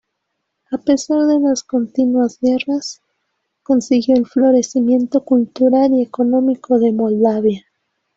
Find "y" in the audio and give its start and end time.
5.93-6.01